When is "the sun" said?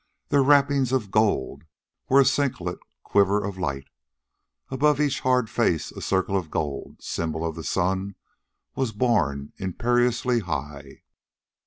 7.55-8.15